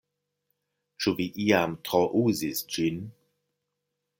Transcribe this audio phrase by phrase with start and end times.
[1.03, 2.99] Ĉu vi iam trouzis ĝin?